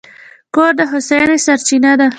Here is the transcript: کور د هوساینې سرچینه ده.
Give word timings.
کور 0.55 0.71
د 0.79 0.81
هوساینې 0.91 1.37
سرچینه 1.45 1.91
ده. 1.99 2.07